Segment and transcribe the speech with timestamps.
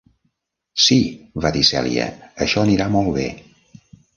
[0.85, 0.97] "Sí",
[1.45, 2.09] va dir Celia,
[2.47, 3.31] "això anirà molt bé".